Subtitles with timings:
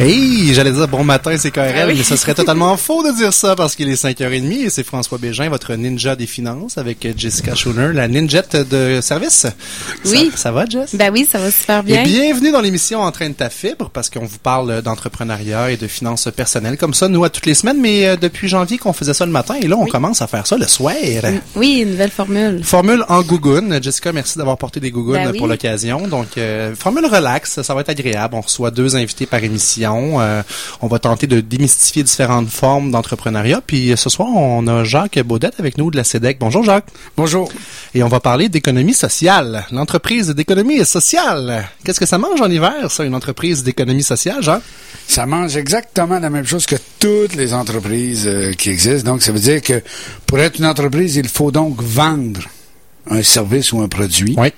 [0.00, 1.94] Hey, j'allais dire bon matin, c'est KRL, Ah oui.
[1.96, 5.18] mais ce serait totalement faux de dire ça parce qu'il est 5h30 et c'est François
[5.18, 9.46] Bégin, votre ninja des finances avec Jessica Schooner, la ninjette de service.
[10.06, 10.30] Oui.
[10.32, 10.96] Ça, ça va, Jess?
[10.96, 12.02] Ben oui, ça va super bien.
[12.02, 16.28] Et bienvenue dans l'émission Entraîne ta fibre parce qu'on vous parle d'entrepreneuriat et de finances
[16.36, 19.24] personnelles comme ça, nous, à toutes les semaines, mais euh, depuis janvier qu'on faisait ça
[19.24, 20.92] le matin et là, on commence à faire ça le soir.
[21.54, 22.64] Oui, une nouvelle formule.
[22.64, 23.78] Formule en gougoune.
[23.80, 25.38] Jessica, merci d'avoir porté des gougounes Ben oui.
[25.38, 26.08] pour l'occasion.
[26.08, 28.34] Donc, euh, formule relax, ça va être agréable.
[28.34, 29.83] On reçoit deux invités par émission.
[29.92, 30.42] Euh,
[30.80, 33.60] on va tenter de démystifier différentes formes d'entrepreneuriat.
[33.66, 36.38] Puis euh, ce soir, on a Jacques Baudette avec nous de la CEDEC.
[36.38, 36.86] Bonjour Jacques.
[37.16, 37.50] Bonjour.
[37.94, 39.66] Et on va parler d'économie sociale.
[39.70, 41.68] L'entreprise d'économie sociale.
[41.84, 44.62] Qu'est-ce que ça mange en hiver, ça, une entreprise d'économie sociale, Jacques?
[45.06, 49.12] Ça mange exactement la même chose que toutes les entreprises euh, qui existent.
[49.12, 49.82] Donc, ça veut dire que
[50.26, 52.40] pour être une entreprise, il faut donc vendre
[53.10, 54.34] un service ou un produit.
[54.38, 54.48] Oui.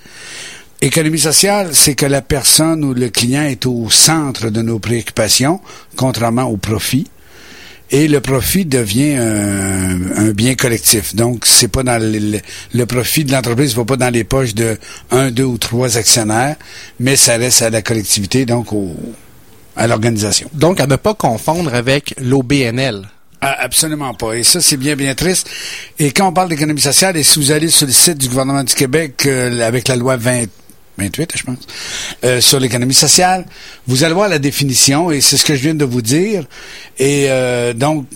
[0.83, 5.61] Économie sociale, c'est que la personne ou le client est au centre de nos préoccupations,
[5.97, 7.07] contrairement au profit.
[7.93, 11.15] Et le profit devient un, un bien collectif.
[11.15, 12.41] Donc, c'est pas dans le, le-
[12.75, 14.77] le profit de l'entreprise va pas dans les poches de
[15.13, 16.57] un, deux ou trois actionnaires,
[16.99, 18.95] mais ça reste à la collectivité, donc au,
[19.77, 20.51] à l'organisation.
[20.53, 23.09] Donc, à ne pas confondre avec l'OBNL.
[23.41, 24.33] Ah, absolument pas.
[24.35, 25.49] Et ça, c'est bien, bien triste.
[26.01, 28.65] Et quand on parle d'économie sociale, et si vous allez sur le site du gouvernement
[28.65, 30.47] du Québec euh, avec la loi 20
[30.99, 31.59] 28, je pense,
[32.25, 33.45] euh, sur l'économie sociale,
[33.87, 36.45] vous allez voir la définition, et c'est ce que je viens de vous dire.
[36.99, 38.07] Et euh, donc,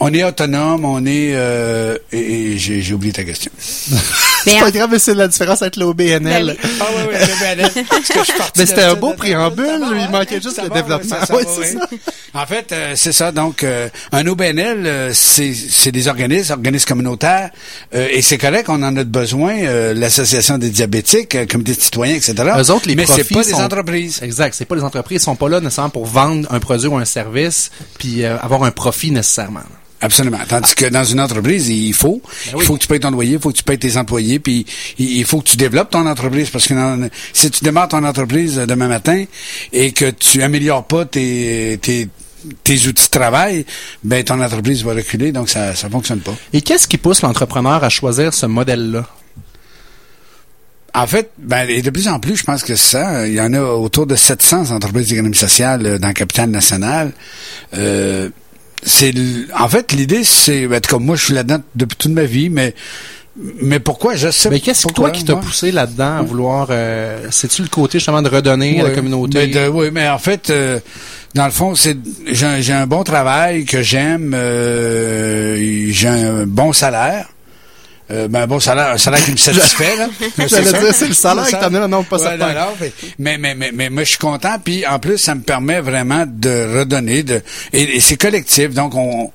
[0.00, 1.32] on est autonome, on est...
[1.34, 3.50] euh, et, et j'ai j'ai oublié ta question.
[4.48, 6.20] Mais C'est pas grave, mais c'est la différence avec l'OBNL.
[6.20, 6.70] Ben oui.
[6.80, 9.66] Ah oui, oui, c'est bien, parce que je suis parti Mais c'était un beau préambule,
[9.92, 10.08] il hein?
[10.10, 11.16] manquait juste le développement.
[11.16, 11.74] ouais, ça, ça Ouais, va, c'est ouais.
[11.74, 11.88] ça.
[12.34, 13.32] En fait, euh, c'est ça.
[13.32, 17.50] Donc, euh, un OBNL, euh, c'est c'est des organismes, organismes communautaires,
[17.94, 19.56] euh, et c'est correct, on en a besoin.
[19.58, 22.34] euh, L'association des diabétiques, euh, comité de citoyens, etc.
[22.58, 24.20] Eux autres, les Mais c'est pas des entreprises.
[24.22, 24.54] Exact.
[24.56, 25.22] C'est pas les entreprises.
[25.22, 28.62] Ils sont pas là nécessairement pour vendre un produit ou un service puis euh, avoir
[28.64, 29.60] un profit nécessairement.
[30.00, 30.38] Absolument.
[30.48, 32.58] Tandis que dans une entreprise, il faut, Ben oui.
[32.60, 34.64] il faut que tu payes ton loyer, il faut que tu payes tes employés, puis
[34.98, 38.58] il faut que tu développes ton entreprise parce que dans- si tu démarres ton entreprise
[38.60, 39.24] euh, demain matin
[39.72, 42.08] et que tu améliores pas tes, tes,
[42.62, 43.66] tes outils de travail,
[44.04, 46.34] ben ton entreprise va reculer, donc ça ça fonctionne pas.
[46.52, 49.04] Et qu'est-ce qui pousse l'entrepreneur à choisir ce modèle-là?
[50.94, 53.52] En fait, ben, et de plus en plus, je pense que ça, il y en
[53.52, 57.12] a autour de 700 entreprises d'économie sociale euh, dans la capitale nationale.
[57.76, 58.30] Euh,
[58.82, 59.12] c'est,
[59.58, 62.74] en fait, l'idée, c'est, ben, comme moi, je suis là-dedans depuis toute ma vie, mais,
[63.62, 65.42] mais pourquoi je sais Mais qu'est-ce que toi qui t'a moi?
[65.42, 69.38] poussé là-dedans à vouloir euh, c'est-tu le côté justement de redonner à la communauté?
[69.38, 70.80] Mais de- oui, mais en fait, euh,
[71.34, 71.96] dans le fond, c'est
[72.26, 77.28] j'ai un, j'ai un bon travail que j'aime, euh, j'ai un bon salaire.
[78.10, 80.08] Euh, ben, un bon salaire, un salaire qui me satisfait, là.
[80.36, 80.62] C'est ça.
[80.62, 81.58] dire, c'est le salaire qui ça.
[81.58, 82.54] t'en est, non, pas non,
[83.18, 86.24] mais, mais, mais, mais, moi, je suis content, puis en plus, ça me permet vraiment
[86.26, 87.42] de redonner, de,
[87.72, 89.30] et, et c'est collectif, donc on,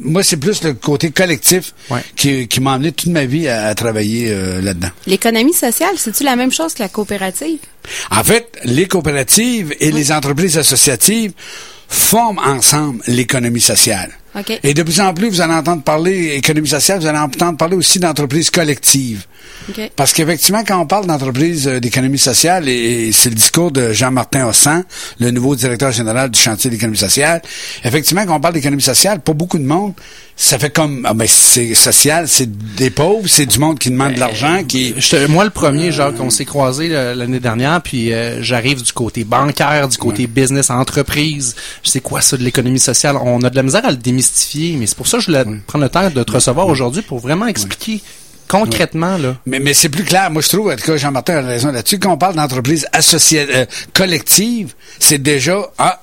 [0.00, 2.00] moi, c'est plus le côté collectif Ouais.
[2.16, 4.88] qui, qui m'a amené toute ma vie à, à travailler euh, là-dedans.
[5.06, 7.58] L'économie sociale, c'est-tu la même chose que la coopérative?
[8.10, 11.32] En fait, les coopératives et les entreprises associatives
[11.88, 14.10] forment ensemble l'économie sociale.
[14.62, 17.76] Et de plus en plus, vous allez entendre parler économie sociale, vous allez entendre parler
[17.76, 19.24] aussi d'entreprises collectives.
[19.96, 23.92] Parce qu'effectivement, quand on parle d'entreprise euh, d'économie sociale, et, et c'est le discours de
[23.92, 24.84] Jean-Martin Hossan,
[25.18, 27.42] le nouveau directeur général du chantier d'économie sociale,
[27.82, 29.94] effectivement, quand on parle d'économie sociale, pour beaucoup de monde,
[30.38, 34.14] ça fait comme, ah ben, c'est social, c'est des pauvres, c'est du monde qui demande
[34.14, 34.94] de l'argent, qui...
[34.98, 39.24] Je moi, le premier, genre, qu'on s'est croisé l'année dernière, puis euh, j'arrive du côté
[39.24, 41.56] bancaire, du côté business, entreprise.
[41.82, 43.16] Je sais quoi ça de l'économie sociale?
[43.16, 45.44] On a de la misère à le démystifier, mais c'est pour ça que je voulais
[45.66, 48.02] prendre le temps de te recevoir aujourd'hui pour vraiment expliquer
[48.48, 49.36] concrètement là.
[49.46, 50.30] Mais, c'est plus clair.
[50.30, 51.98] Moi, je trouve, en tout cas, Jean-Martin a raison là-dessus.
[51.98, 56.00] Quand on parle d'entreprise associée, euh, collective, c'est déjà, ah,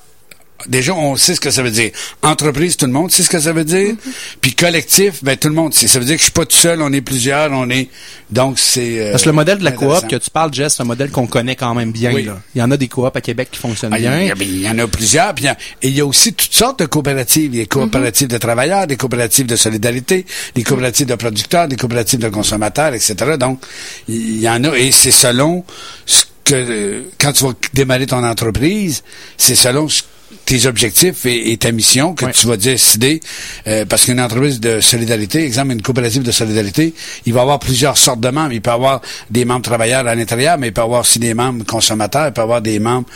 [0.67, 1.91] déjà, on sait ce que ça veut dire.
[2.21, 3.95] Entreprise, tout le monde sait ce que ça veut dire.
[4.41, 5.87] Puis collectif, ben, tout le monde sait.
[5.87, 7.89] Ça veut dire que je suis pas tout seul, on est plusieurs, on est,
[8.31, 10.81] donc c'est, euh, Parce que le modèle de la coop que tu parles, Jess, c'est
[10.81, 12.13] un modèle qu'on connaît quand même bien.
[12.13, 12.23] Oui.
[12.23, 12.39] Là.
[12.55, 14.33] Il y en a des coops à Québec qui fonctionnent Ah, il, y bien.
[14.33, 15.33] a- il y en a plusieurs.
[15.35, 17.53] Puis il y a- et il y a aussi toutes sortes de coopératives.
[17.53, 20.25] Il y a des coopératives de travailleurs, des coopératives de solidarité,
[20.55, 23.15] des coopératives de producteurs, des coopératives de consommateurs, etc.
[23.39, 23.59] Donc,
[24.07, 24.75] il y en a.
[24.77, 25.63] Et c'est selon
[26.05, 27.03] ce que...
[27.19, 29.03] Quand tu vas démarrer ton entreprise,
[29.37, 30.01] c'est selon ce
[30.45, 33.19] tes objectifs et, et ta mission que tu vas décider
[33.67, 36.93] euh, parce qu'une entreprise de solidarité, exemple une coopérative de solidarité,
[37.25, 38.53] il va avoir plusieurs sortes de membres.
[38.53, 41.65] Il peut avoir des membres travailleurs à l'intérieur, mais il peut avoir aussi des membres
[41.65, 43.07] consommateurs, il peut avoir des membres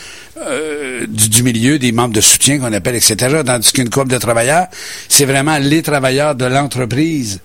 [0.45, 3.41] euh, du, du milieu, des membres de soutien qu'on appelle, etc.
[3.45, 4.67] Tandis qu'une coop de travailleurs,
[5.09, 7.39] c'est vraiment les travailleurs de l'entreprise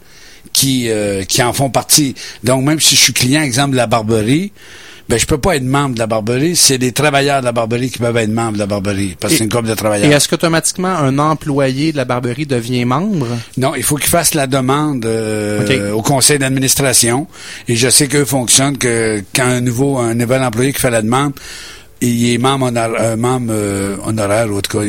[0.52, 2.14] qui, euh, qui en font partie.
[2.44, 4.52] Donc, même si je suis client, exemple, de la Barberie,
[5.08, 6.56] ben je peux pas être membre de la Barberie.
[6.56, 9.38] C'est les travailleurs de la Barberie qui peuvent être membres de la Barberie, parce que
[9.38, 10.12] c'est une groupe de Et travailleurs.
[10.12, 13.26] est-ce qu'automatiquement un employé de la barberie devient membre?
[13.56, 17.26] Non, il faut qu'ils fassent la demande euh, au conseil d'administration.
[17.68, 21.02] Et je sais qu'eux fonctionnent que quand un nouveau, un nouvel employé qui fait la
[21.02, 21.32] demande,
[22.08, 24.84] il est membre, euh, membre euh, honoraire, ou en tout cas,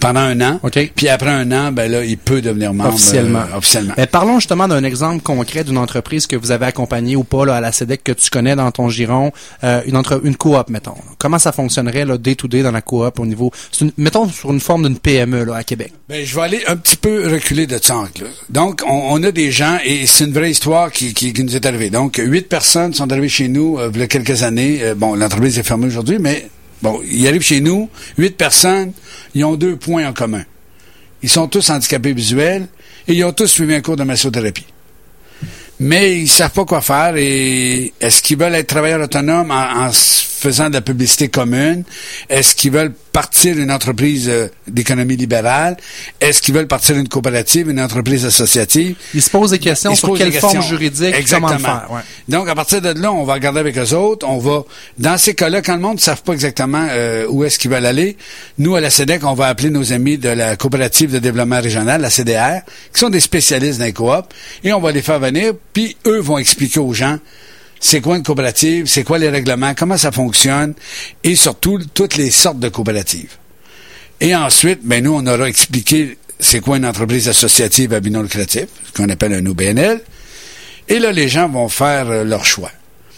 [0.00, 0.60] pendant un an.
[0.62, 0.92] OK.
[0.94, 3.40] Puis après un an, ben là, il peut devenir membre Officiellement.
[3.52, 3.94] euh, officiellement.
[3.96, 7.56] Mais parlons justement d'un exemple concret d'une entreprise que vous avez accompagnée ou pas là,
[7.56, 9.32] à la SEDEC que tu connais dans ton giron,
[9.64, 10.94] euh, une entre une coop mettons.
[11.18, 14.28] Comment ça fonctionnerait là day to day dans la coop au niveau c'est une- mettons
[14.28, 15.92] sur une forme d'une PME là à Québec?
[16.08, 17.94] Ben, je vais aller un petit peu reculer de ça.
[17.94, 18.26] là.
[18.50, 21.56] Donc, on, on a des gens, et c'est une vraie histoire qui, qui, qui nous
[21.56, 21.90] est arrivée.
[21.90, 24.80] Donc, huit personnes sont arrivées chez nous euh, il y a quelques années.
[24.82, 26.43] Euh, bon, l'entreprise est fermée aujourd'hui, mais
[26.84, 27.88] bon, ils arrivent chez nous,
[28.18, 28.92] huit personnes,
[29.34, 30.44] ils ont deux points en commun.
[31.22, 32.68] Ils sont tous handicapés visuels
[33.08, 34.66] et ils ont tous suivi un cours de massothérapie.
[35.80, 39.90] Mais ils savent pas quoi faire et est-ce qu'ils veulent être travailleurs autonomes en, en
[40.44, 41.84] faisant de la publicité commune?
[42.28, 45.76] Est-ce qu'ils veulent partir une entreprise euh, d'économie libérale?
[46.20, 48.96] Est-ce qu'ils veulent partir une coopérative, une entreprise associative?
[49.14, 51.48] Ils se posent des questions Ils sur quelle forme juridique, Exactement.
[51.48, 51.92] comment le faire.
[51.92, 52.00] ouais.
[52.28, 54.26] Donc, à partir de là, on va regarder avec eux autres.
[54.28, 54.64] On va,
[54.98, 57.86] dans ces cas-là, quand le monde ne savent pas exactement euh, où est-ce qu'ils veulent
[57.86, 58.16] aller,
[58.58, 62.02] nous, à la CEDEC, on va appeler nos amis de la coopérative de développement régional,
[62.02, 62.60] la CDR,
[62.92, 64.28] qui sont des spécialistes dans les coops,
[64.62, 67.18] et on va les faire venir, puis eux vont expliquer aux gens
[67.84, 70.72] c'est quoi une coopérative, c'est quoi les règlements, comment ça fonctionne,
[71.22, 73.36] et surtout, toutes les sortes de coopératives.
[74.22, 78.22] Et ensuite, ben nous, on aura expliqué c'est quoi une entreprise associative à but non
[78.22, 80.00] lucratif, qu'on appelle un OBNL.
[80.88, 82.70] Et là, les gens vont faire euh, leur choix.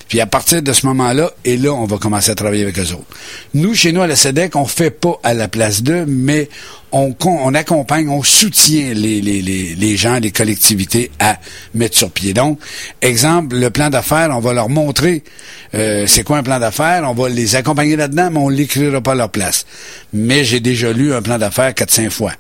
[0.09, 2.93] Puis à partir de ce moment-là, et là, on va commencer à travailler avec eux
[2.93, 3.07] autres.
[3.55, 6.49] Nous, chez nous, à la SEDEC, on fait pas à la place d'eux, mais
[6.93, 11.39] on, accompagne, on soutient les, gens, les collectivités à
[11.75, 12.33] mettre sur pied.
[12.33, 12.59] Donc,
[13.03, 15.23] exemple, le plan d'affaires, on va leur montrer
[15.75, 19.13] euh, c'est quoi un plan d'affaires, on va les accompagner là-dedans, mais on l'écrira pas
[19.13, 19.67] à leur place.
[20.13, 22.33] Mais j'ai déjà lu un plan d'affaires 4-5 fois.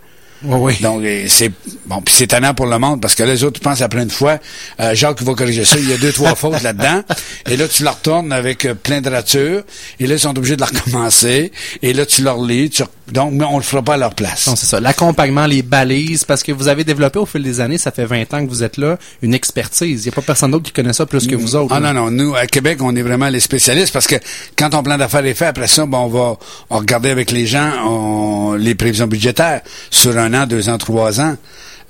[0.44, 0.76] Oui, oui.
[0.82, 1.50] Donc, euh, c'est
[1.86, 4.38] bon, puis c'est tannant pour le monde parce que les autres pensent après une fois,
[4.80, 7.02] euh, Jacques va corriger ça, il y a deux, trois fautes là-dedans.
[7.48, 9.62] Et là, tu la retournes avec euh, plein de ratures.
[9.98, 11.52] Et là, ils sont obligés de la recommencer.
[11.82, 12.70] Et là, tu leur lis.
[12.70, 14.46] tu Donc, mais on le fera pas à leur place.
[14.46, 14.80] Non, c'est ça.
[14.80, 18.34] L'accompagnement, les balises, parce que vous avez développé au fil des années, ça fait 20
[18.34, 20.04] ans que vous êtes là, une expertise.
[20.04, 21.72] Il n'y a pas personne d'autre qui connaît ça plus que vous autres.
[21.74, 21.92] Ah là.
[21.92, 24.16] non, non, nous, à Québec, on est vraiment les spécialistes parce que
[24.58, 26.36] quand ton plan d'affaires est fait, après ça, bon, on va
[26.70, 29.60] on regarder avec les gens on- les prévisions budgétaires
[29.90, 31.36] sur un an, deux ans, trois ans.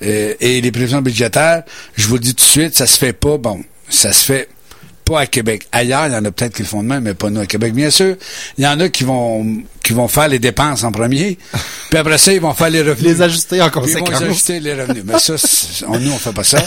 [0.03, 1.63] Euh, et les prévisions budgétaires,
[1.95, 4.49] je vous le dis tout de suite, ça se fait pas, bon, ça se fait
[5.05, 5.67] pas à Québec.
[5.73, 7.47] Ailleurs, il y en a peut-être qui le font de même, mais pas nous à
[7.47, 7.73] Québec.
[7.73, 8.17] Bien sûr,
[8.59, 9.47] il y en a qui vont
[9.87, 11.39] qui vont faire les dépenses en premier,
[11.91, 13.03] puis après ça, ils vont faire les revenus.
[13.17, 14.23] Les ajuster en Puis ils vont conséquence.
[14.23, 15.05] ajuster les revenus.
[15.07, 15.35] Mais ça,
[15.89, 16.59] on, nous, on fait pas ça.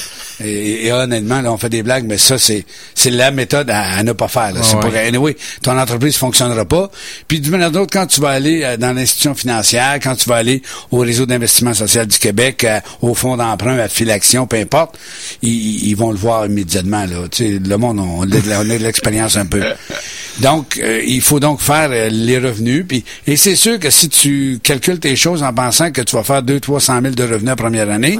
[0.44, 3.98] Et, et honnêtement, là, on fait des blagues, mais ça, c'est, c'est la méthode à,
[3.98, 4.54] à ne pas faire.
[4.54, 4.62] Là.
[4.62, 4.81] Ah c'est ouais.
[4.81, 6.89] pour, anyway, ton entreprise fonctionnera pas.
[7.27, 10.30] Puis d'une manière ou d'autre, quand tu vas aller euh, dans l'institution financière, quand tu
[10.30, 10.62] vas aller
[10.92, 14.98] au réseau d'investissement social du Québec, euh, au fonds d'emprunt, à Filaction, peu importe,
[15.42, 17.06] ils, ils vont le voir immédiatement.
[17.06, 17.27] Là.
[17.30, 19.62] Tu sais, le monde, on, a de la- on a de l'expérience un peu.
[20.39, 22.86] Donc, euh, il faut donc faire euh, les revenus.
[22.88, 26.23] Puis, et c'est sûr que si tu calcules tes choses en pensant que tu vas
[26.23, 28.19] faire 2 300 000 de revenus la première année,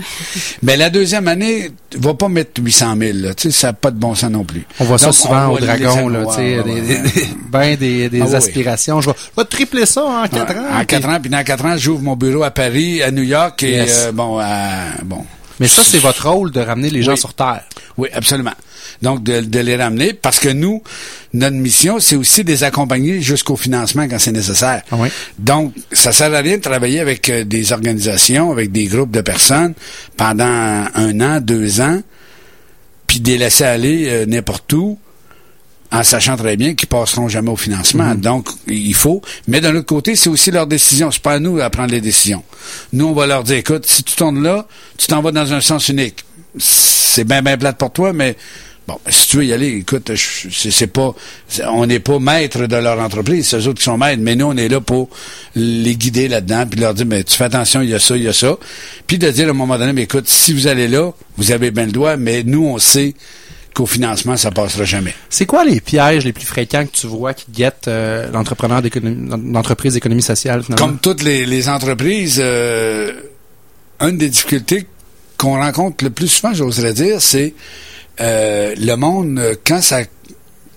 [0.63, 3.18] ben la deuxième année, tu vas pas mettre 800 000.
[3.19, 3.33] Là.
[3.33, 4.65] Tu sais, ça n'a pas de bon sens non plus.
[4.80, 6.81] On voit ça Donc, souvent on au dragon, là, avoir, tu sais, ouais, des, ouais,
[6.81, 7.01] des, ouais.
[7.15, 8.36] des- ben des, des Ah oui.
[8.36, 9.01] aspirations.
[9.01, 10.74] Je vais, je vais tripler ça en quatre Ouais, ans.
[10.74, 13.24] En puis- quatre ans, puis dans quatre ans, j'ouvre mon bureau à Paris, à New
[13.24, 14.05] York et Yes.
[14.08, 15.25] euh, bon, à, bon.
[15.60, 17.17] Mais ça, c'est votre rôle de ramener les gens Oui.
[17.17, 17.63] sur Terre.
[17.98, 18.53] Oui, absolument.
[19.01, 20.84] Donc, de, de les ramener, parce que nous,
[21.34, 24.82] notre mission, c'est aussi de les accompagner jusqu'au financement quand c'est nécessaire.
[24.91, 25.08] Ah oui.
[25.38, 29.22] Donc, ça sert à rien de travailler avec euh, des organisations, avec des groupes de
[29.22, 29.74] personnes
[30.18, 30.44] pendant
[30.94, 32.01] un an, deux ans,
[33.08, 35.00] puis de les laisser aller euh, n'importe où,
[35.91, 38.13] en sachant très bien qu'ils passeront jamais au financement.
[38.15, 39.22] Donc, il faut.
[39.48, 41.10] Mais d'un autre côté, c'est aussi leur décision.
[41.10, 42.44] C'est pas à nous à prendre les décisions.
[42.94, 45.62] Nous, on va leur dire, écoute, si tu tournes là, tu t'en vas dans un
[45.62, 46.25] sens unique.
[46.58, 48.36] C'est bien, bien plate pour toi, mais
[48.89, 51.13] bon, si tu veux y aller, écoute, c'est c'est pas,
[51.67, 54.48] on n'est pas maître de leur entreprise, c'est eux autres qui sont maîtres, mais nous,
[54.48, 55.10] on est là pour
[55.55, 58.24] les guider là-dedans, puis leur dire, mais tu fais attention, il y a ça, il
[58.24, 58.58] y a ça.
[59.05, 61.69] Puis de dire à un moment donné, mais écoute, si vous allez là, vous avez
[61.69, 63.13] bien le droit, mais nous, on sait
[63.75, 65.13] qu'au financement, ça passera jamais.
[65.29, 69.29] C'est quoi les pièges les plus fréquents que tu vois qui guettent euh, l'entrepreneur d'économie,
[69.51, 70.88] l'entreprise d'économie sociale, finalement?
[70.88, 73.13] Comme toutes les, les entreprises, euh,
[74.00, 74.88] une des difficultés
[75.38, 77.53] qu'on rencontre le plus souvent, j'oserais dire, c'est
[78.21, 80.01] euh, le monde, euh, quand ça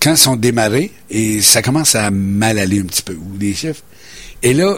[0.01, 3.53] quand ils sont démarrés, et ça commence à mal aller un petit peu, ou les
[3.53, 3.81] chiffres,
[4.41, 4.77] et là,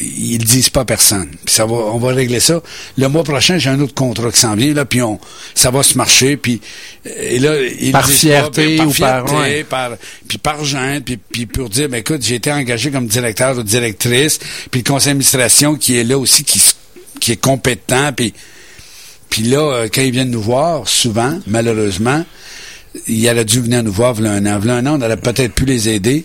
[0.00, 1.28] ils disent pas à personne.
[1.44, 2.60] Puis ça va, on va régler ça.
[2.98, 5.20] Le mois prochain, j'ai un autre contrat qui s'en vient, là, puis on,
[5.54, 6.60] ça va se marcher, puis,
[7.04, 8.94] et là, ils Par disent fierté pas, ou par-
[9.28, 9.64] fierté, ouais.
[9.64, 9.92] par,
[10.26, 10.58] puis par
[11.04, 14.40] puis, puis pour dire, ben écoute, j'ai été engagé comme directeur ou directrice,
[14.72, 16.60] puis le conseil d'administration qui est là aussi, qui,
[17.20, 18.34] qui est compétent, puis,
[19.30, 22.24] puis là, euh, quand ils viennent nous voir, souvent, malheureusement,
[23.08, 24.58] il aurait dû venir nous voir v'là un an.
[24.58, 26.24] V'là un an, on aurait peut-être pu les aider,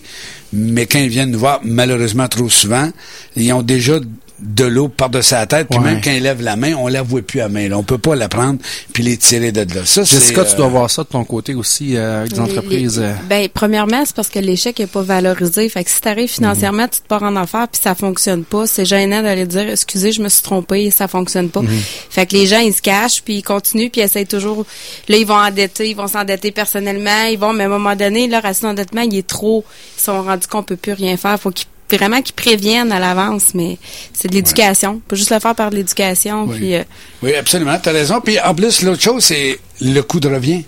[0.52, 2.90] mais quand ils viennent nous voir, malheureusement trop souvent,
[3.36, 3.98] ils ont déjà
[4.42, 5.84] de l'eau par-dessus la tête, puis Ouais.
[5.84, 7.68] même quand ils lèvent la main, on la voit plus à main.
[7.68, 7.78] Là.
[7.78, 8.58] On peut pas la prendre
[8.92, 9.82] puis les tirer de là.
[9.84, 12.36] Ça, c'est, Jessica, tu euh, dois voir ça de ton côté aussi euh, avec des
[12.36, 12.98] Les- entreprises.
[13.02, 15.68] euh, Ben, premièrement, c'est parce que l'échec est pas valorisé.
[15.68, 18.84] Fait que si t'arrives financièrement, tu te pars en affaires puis ça fonctionne pas, c'est
[18.84, 21.62] gênant d'aller dire, excusez, je me suis trompé, ça fonctionne pas.
[22.10, 24.64] Fait que les gens, ils se cachent puis ils continuent puis ils essayent toujours,
[25.08, 28.26] là, ils vont endetter, ils vont s'endetter personnellement, ils vont, mais à un moment donné,
[28.26, 29.64] leur ratio d'endettement, il est trop,
[29.98, 31.38] ils sont rendus qu'on peut plus rien faire.
[31.40, 33.78] Faut qu'ils vraiment qu'ils préviennent à l'avance, mais
[34.12, 34.92] c'est de l'éducation.
[34.96, 36.44] On peut juste le faire par l'éducation.
[36.44, 36.56] Oui.
[36.58, 36.82] Puis, euh,
[37.22, 38.20] Oui, absolument, tu as raison.
[38.20, 40.64] Puis en plus, l'autre chose, c'est le coût de revient.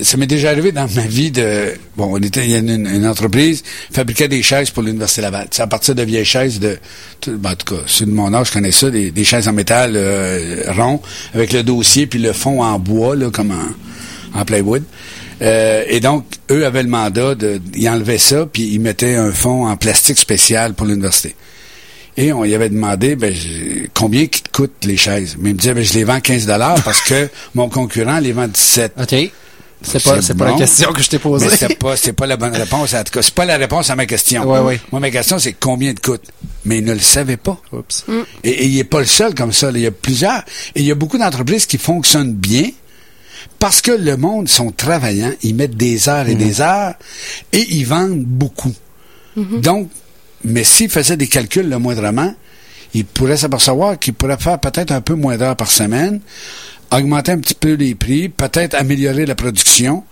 [0.00, 1.72] Ça m'est déjà arrivé dans ma vie de...
[1.96, 5.48] Bon, on était, il y a une, une entreprise fabriquait des chaises pour l'Université Laval.
[5.50, 6.78] C'est à partir de vieilles chaises de...
[7.20, 9.48] tout- ben, en tout cas, ceux de mon âge, je connais ça, des, des chaises
[9.48, 11.00] en métal euh, rond,
[11.34, 14.84] avec le dossier puis le fond en bois, là, comme en, en plywood.
[15.42, 17.60] Euh, et donc, eux avaient le mandat de...
[17.74, 21.34] Ils enlevaient ça, puis ils mettaient un fond en plastique spécial pour l'université.
[22.16, 25.36] Et on y avait demandé ben, je- combien qui te coûtent les chaises?
[25.40, 26.46] Mais il me disait ben, je les vends 15
[26.84, 28.92] parce que mon concurrent les vend 17.
[29.00, 29.30] OK.
[29.84, 31.46] C'est pas, C'est pas la question que je t'ai posée.
[31.50, 32.94] Mais c'est pas c'est pas la bonne réponse.
[32.94, 34.44] En tout cas, c'est pas la réponse à ma question.
[34.48, 34.80] Ouais, ouais.
[34.92, 36.22] Moi, ma question, c'est combien de coûte?
[36.66, 37.58] Mais il ne le savait pas.
[37.72, 38.04] Oups.
[38.44, 39.72] Et, et il est pas le seul comme ça.
[39.72, 39.78] là.
[39.78, 40.42] Il y a plusieurs.
[40.76, 42.68] Et il y a beaucoup d'entreprises qui fonctionnent bien
[43.58, 45.32] parce que le monde sont travaillants.
[45.42, 46.94] Ils mettent des heures et des heures
[47.52, 48.74] et ils vendent beaucoup.
[49.36, 49.88] Donc,
[50.44, 52.34] mais s'ils faisaient des calculs le moindrement,
[52.94, 56.20] ils pourraient s'apercevoir qu'ils pourraient faire peut-être un peu moins d'heures par semaine,
[56.90, 60.04] augmenter un petit peu les prix, peut-être améliorer la production,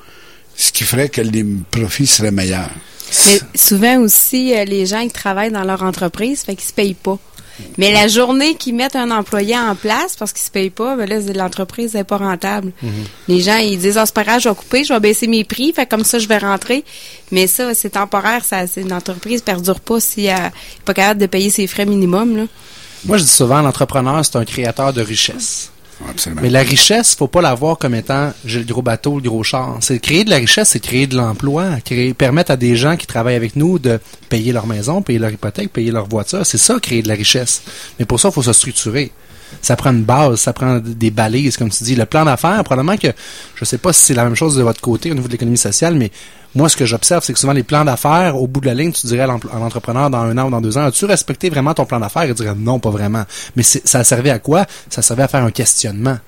[0.57, 2.71] ce qui ferait que les profits seraient meilleurs.
[3.27, 6.95] Mais souvent aussi, euh, les gens ils travaillent dans leur entreprise, fait qu'ils se payent
[6.95, 7.19] pas.
[7.79, 11.09] Mais la journée qu'ils mettent un employé en place parce qu'ils se payent pas, ben
[11.09, 12.73] là, l'entreprise n'est pas rentable.
[13.29, 15.45] Les gens, ils disent, ah, c'est pas grave, je vais couper, je vais baisser mes
[15.45, 16.85] prix, fait comme ça, je vais rentrer.
[17.31, 21.21] Mais ça, c'est temporaire, ça, c'est une entreprise perdure pas si elle est pas capable
[21.21, 22.45] de payer ses frais minimum, là.
[23.05, 25.71] Moi, je dis souvent, l'entrepreneur, c'est un créateur de richesse.
[26.41, 29.43] Mais la richesse, faut pas la voir comme étant j'ai le gros bateau, le gros
[29.43, 29.79] char.
[29.81, 33.07] C'est créer de la richesse, c'est créer de l'emploi, créer, permettre à des gens qui
[33.07, 36.45] travaillent avec nous de payer leur maison, payer leur hypothèque, payer leur voiture.
[36.45, 37.63] C'est ça, créer de la richesse.
[37.99, 39.13] Mais pour ça, il faut se structurer.
[39.63, 41.97] Ça prend une base, ça prend des balises, comme tu dis.
[41.97, 43.09] Le plan d'affaires, probablement que,
[43.55, 45.59] je sais pas si c'est la même chose de votre côté au niveau de l'économie
[45.59, 46.11] sociale, mais
[46.55, 48.93] moi, ce que j'observe, c'est que souvent les plans d'affaires, au bout de la ligne,
[48.93, 51.85] tu dirais à l'entrepreneur dans un an ou dans deux ans, as-tu respecté vraiment ton
[51.85, 52.25] plan d'affaires?
[52.25, 53.25] Il dirait non, pas vraiment.
[53.55, 54.67] Mais ça servait à quoi?
[54.89, 56.19] Ça servait à faire un questionnement.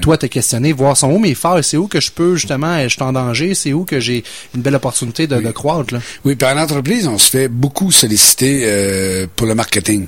[0.00, 2.88] Toi, te questionner, voir son où mes failles, c'est où que je peux justement, je
[2.88, 4.24] suis en danger, c'est où que j'ai
[4.54, 5.92] une belle opportunité de, de croître.
[5.92, 6.00] Là.
[6.24, 10.06] Oui, puis en entreprise, on se fait beaucoup solliciter euh, pour le marketing.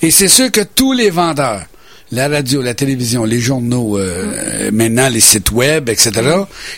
[0.00, 1.62] Et c'est sûr que tous les vendeurs,
[2.12, 6.10] la radio, la télévision, les journaux, euh, maintenant les sites web, etc.,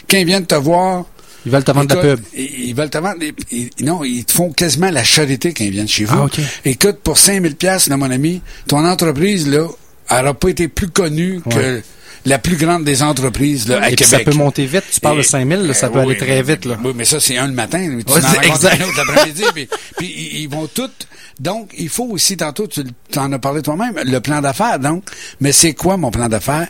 [0.08, 1.04] quand ils viennent te voir,
[1.44, 2.20] Ils veulent te vendre la pub.
[2.34, 3.16] Ils, veulent te vendre.
[3.50, 6.16] ils- non, ils te font quasiment la charité quand ils viennent chez vous.
[6.18, 6.40] Ah, ok.
[6.64, 9.66] Écoute, pour 5000 pièces, mon ami, ton entreprise là,
[10.08, 11.82] elle n'aura pas été plus connue que.
[12.24, 14.06] La plus grande des entreprises là, à Et Québec.
[14.06, 14.84] ça peut monter vite.
[14.92, 16.64] Tu parles de Et- 5000, là, ça euh, peut oui, aller très vite.
[16.64, 16.78] Là.
[16.82, 17.78] Oui, mais ça, c'est un le matin.
[18.06, 18.80] Tu Ouais, en exact.
[18.80, 19.42] un autre l'après-midi.
[19.54, 21.06] puis puis ils, vont toutes.
[21.40, 22.82] Donc, il faut aussi, tantôt, tu
[23.18, 24.78] en as parlé toi-même, le plan d'affaires.
[24.78, 25.04] Donc,
[25.40, 26.68] mais c'est quoi mon plan d'affaires?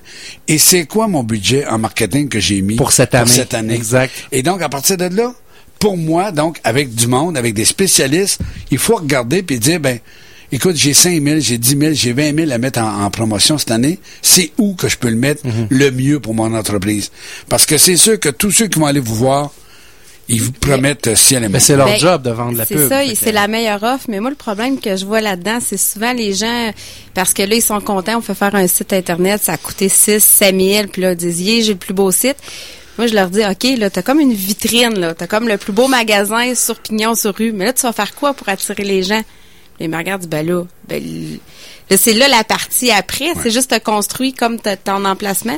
[0.48, 3.30] Et c'est quoi mon budget en marketing que j'ai mis Pour cette année.
[3.30, 3.74] cette année?
[3.74, 4.12] Exact.
[4.32, 5.32] Et donc, à partir de là,
[5.78, 9.98] pour moi, donc, avec du monde, avec des spécialistes, il faut regarder puis dire, ben,
[10.54, 13.58] écoute, j'ai 5 000, j'ai 10 000, j'ai 20 000 à mettre en, en promotion
[13.58, 13.98] cette année.
[14.22, 15.66] C'est où que je peux le mettre Mhm.
[15.70, 17.10] le mieux pour mon entreprise?
[17.48, 19.52] Parce que c'est sûr que tous ceux qui vont aller vous voir,
[20.28, 22.78] ils vous promettent euh, ciel et Mais c'est leur Ben, job de vendre la pub.
[22.78, 24.06] C'est ça, c'est la meilleure offre.
[24.08, 26.70] Mais moi, le problème que je vois là-dedans, c'est souvent les gens,
[27.12, 29.88] parce que là, ils sont contents, on fait faire un site Internet, ça a coûté
[29.90, 32.36] 6, 7 000, puis là, ils disent, Yeah, j'ai le plus beau site.
[32.96, 35.14] Moi, je leur dis, OK, là, t'as comme une vitrine, là.
[35.14, 37.52] T'as comme le plus beau magasin sur Pignon, sur rue.
[37.52, 39.22] Mais là, tu vas faire quoi pour attirer les gens?
[39.76, 41.02] Puis ils me ben,
[41.96, 43.26] c'est là la partie après.
[43.42, 45.56] C'est juste te construire comme ton emplacement.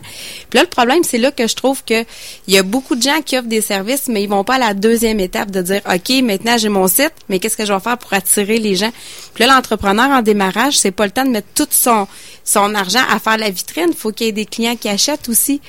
[0.50, 2.02] Puis là, le problème, c'est là que je trouve que
[2.48, 4.58] il y a beaucoup de gens qui offrent des services, mais ils vont pas à
[4.58, 7.80] la deuxième étape de dire, OK, maintenant, j'ai mon site, mais qu'est-ce que je vais
[7.80, 8.92] faire pour attirer les gens?
[9.34, 12.08] Puis là, l'entrepreneur en démarrage, c'est pas le temps de mettre tout son,
[12.44, 13.92] son argent à faire la vitrine.
[13.96, 15.60] faut qu'il y ait des clients qui achètent aussi.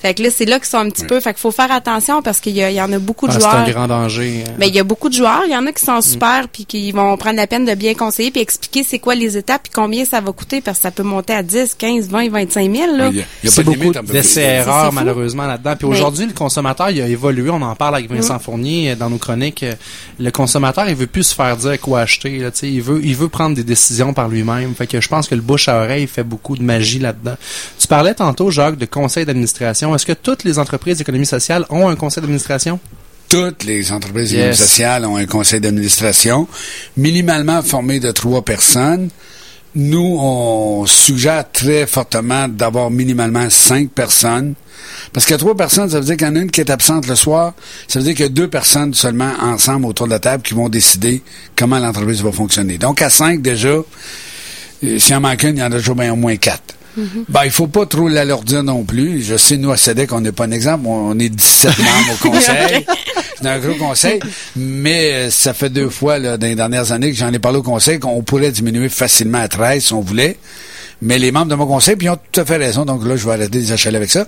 [0.00, 1.18] Fait que là, c'est là qu'ils sont un petit peu.
[1.18, 3.40] Fait qu'il faut faire attention parce qu'il y, y en a beaucoup de Ah, c'est
[3.40, 3.54] joueurs.
[3.56, 4.44] un grand danger.
[4.58, 6.66] Mais il y a beaucoup de joueurs, il y en a qui sont super puis
[6.66, 9.72] qui vont prendre la peine de bien conseiller puis expliquer c'est quoi les étapes puis
[9.74, 12.96] combien ça va coûter parce que ça peut monter à 10, 15, 20, 25 000.
[12.96, 13.10] Là.
[13.42, 14.12] C'est pas de beaucoup limite, on peut plus.
[14.12, 14.94] d'essais C'est erreurs fou.
[14.94, 15.74] malheureusement là-dedans.
[15.76, 17.50] Puis aujourd'hui, le consommateur, il a évolué.
[17.50, 19.64] On en parle avec Vincent Fournier euh, dans nos chroniques.
[19.64, 19.74] Euh,
[20.20, 22.38] Le consommateur, il veut plus se faire dire quoi acheter.
[22.38, 24.76] Là, il veut, il veut prendre des décisions par lui-même.
[24.76, 27.34] Fait que je pense que le bouche à oreille fait beaucoup de magie là-dedans.
[27.80, 29.92] Tu parlais tantôt, Jacques, de conseil d'administration.
[29.96, 32.78] Est-ce que toutes les entreprises d'économie sociale ont un conseil d'administration?
[33.34, 34.38] Toutes les entreprises Yes.
[34.38, 36.46] d'économie sociale ont un conseil d'administration,
[36.96, 39.08] minimalement formé de trois personnes.
[39.74, 44.54] Nous, on suggère très fortement d'avoir minimalement cinq personnes.
[45.12, 47.08] Parce que trois personnes, ça veut dire qu'il y en a une qui est absente
[47.08, 47.54] le soir.
[47.88, 50.54] Ça veut dire qu'il y a deux personnes seulement ensemble autour de la table qui
[50.54, 51.20] vont décider
[51.56, 52.78] comment l'entreprise va fonctionner.
[52.78, 53.84] Donc, à cinq, déjà, euh,
[54.98, 56.76] s'il en manque une, il y en a toujours bien au moins quatre.
[57.28, 59.22] Ben, il faut pas trop l'alourdir non plus.
[59.22, 60.84] Je sais, nous, à SEDEC, on n'est pas un exemple.
[60.86, 62.86] On, on est 17 membres au conseil.
[63.40, 64.20] C'est un gros conseil.
[64.56, 67.58] Mais euh, ça fait deux fois, là, dans les dernières années, que j'en ai parlé
[67.58, 70.36] au conseil, qu'on pourrait diminuer facilement à 13 si on voulait.
[71.04, 73.16] Mais les membres de mon conseil, puis ils ont tout à fait raison, donc là,
[73.16, 74.26] je vais arrêter de les achaler avec ça.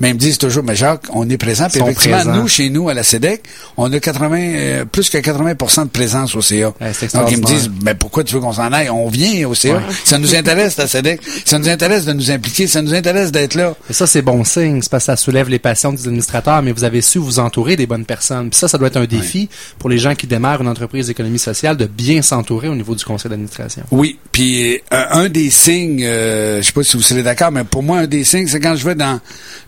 [0.00, 1.66] Mais ils me disent toujours, mais Jacques, on est présent.
[1.70, 2.36] Puis effectivement, présents.
[2.36, 3.42] nous, chez nous, à la SEDEC,
[3.76, 6.72] on a 80, euh, plus que 80% de présence au CA.
[6.80, 8.88] Ouais, donc, ils me disent, mais pourquoi tu veux qu'on s'en aille?
[8.90, 9.82] On vient au CA.
[10.04, 11.20] Ça nous intéresse, la SEDEC.
[11.44, 12.66] Ça nous intéresse de nous impliquer.
[12.66, 13.74] Ça nous intéresse d'être là.
[13.90, 14.80] Et ça, c'est bon signe.
[14.82, 17.76] C'est parce que ça soulève les passions des administrateurs, mais vous avez su vous entourer
[17.76, 18.50] des bonnes personnes.
[18.50, 19.48] Puis ça, ça doit être un défi
[19.78, 23.04] pour les gens qui démarrent une entreprise d'économie sociale de bien s'entourer au niveau du
[23.04, 23.84] conseil d'administration.
[23.90, 27.64] Oui, puis euh, un des signes, euh, je sais pas si vous serez d'accord, mais
[27.64, 29.20] pour moi, un des signes, c'est quand je vais dans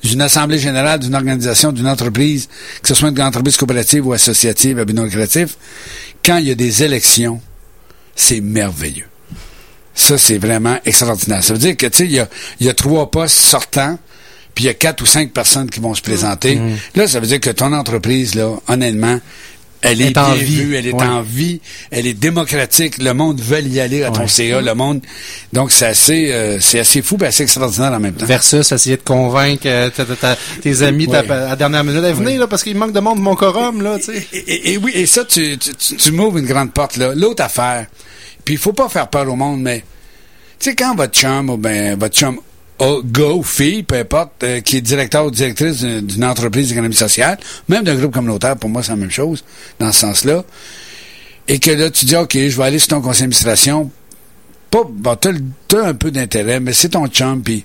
[0.02, 2.48] une assemblée générale d'une organisation, d'une entreprise,
[2.82, 5.56] que ce soit une entreprise coopérative ou associative à but non lucratif,
[6.24, 7.40] quand il y a des élections,
[8.14, 9.06] c'est merveilleux.
[9.94, 11.42] Ça, c'est vraiment extraordinaire.
[11.42, 12.28] Ça veut dire que, tu sais, il y a,
[12.60, 13.98] il y a trois postes sortants,
[14.54, 16.60] puis il y a quatre ou cinq personnes qui vont se présenter.
[16.94, 19.20] Là, ça veut dire que ton entreprise, là, honnêtement,
[19.84, 20.56] elle est, Est en bien vie.
[20.56, 21.02] vue, elle est Ouais.
[21.04, 21.60] en vie,
[21.90, 24.28] elle est démocratique, le monde veut y aller à ton Ouais.
[24.28, 25.00] CA, le monde.
[25.52, 28.26] Donc, c'est assez, euh, c'est assez fou, et assez extraordinaire en même temps.
[28.26, 31.30] Versus essayer de convaincre euh, ta- ta- ta- tes amis ta- Ouais.
[31.30, 32.02] à la dernière minute.
[32.02, 34.26] Venez, là, parce qu'il manque de monde de mon quorum, là, tu sais.
[34.32, 37.12] Et, et- et oui, et ça, tu, tu, tu- tu m'ouvres une grande porte, là.
[37.14, 37.86] L'autre affaire,
[38.44, 39.84] puis il faut pas faire peur au monde, mais,
[40.58, 42.38] tu sais, quand votre chum, ou ben, votre chum,
[42.78, 46.94] oh, gars ou fille, peu importe, euh, qui est directeur ou directrice d'une entreprise d'économie
[46.94, 49.44] sociale, même d'un groupe communautaire, pour moi, c'est la même chose,
[49.78, 50.44] dans ce sens-là,
[51.48, 53.90] et que là, tu dis, OK, je vais aller sur ton conseil d'administration,
[54.70, 55.32] pas, bon, t'as,
[55.87, 57.64] un peu d'intérêt, mais c'est ton chum, puis,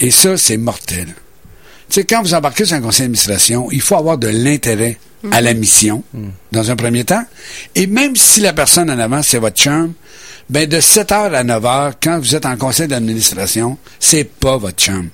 [0.00, 1.06] et ça, c'est mortel.
[1.88, 4.98] Tu sais, quand vous embarquez sur un conseil d'administration, il faut avoir de l'intérêt
[5.30, 6.02] à la mission,
[6.50, 7.24] dans un premier temps.
[7.74, 9.92] Et même si la personne en avant, c'est votre chum,
[10.52, 14.58] ben de 7 heures à 9 heures, quand vous êtes en conseil d'administration, c'est pas
[14.58, 15.08] votre chum.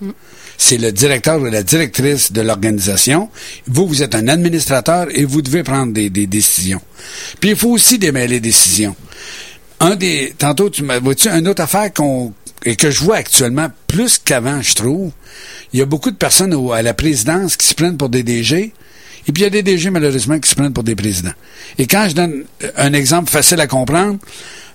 [0.56, 3.30] C'est le directeur ou la directrice de l'organisation.
[3.68, 6.80] Vous, vous êtes un administrateur et vous devez prendre des, des décisions.
[7.38, 8.96] Puis il faut aussi démêler les décisions.
[9.78, 12.32] Un des, tantôt, tu m'as, vois-tu, une autre affaire qu'on,
[12.64, 15.12] et que je vois actuellement plus qu'avant, je trouve,
[15.72, 18.24] il y a beaucoup de personnes au- à la présidence qui se prennent pour des
[18.24, 18.72] DG,
[19.28, 21.34] et puis il y a des DG, malheureusement, qui se prennent pour des présidents.
[21.78, 22.44] Et quand je donne
[22.76, 24.18] un exemple facile à comprendre,